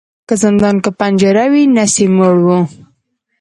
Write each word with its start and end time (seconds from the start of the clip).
که 0.27 0.33
زندان 0.43 0.75
که 0.83 0.89
پنجره 0.99 1.45
وه 1.51 1.61
نس 1.75 1.93
یې 2.01 2.07
موړ 2.17 2.35
وو 2.45 2.59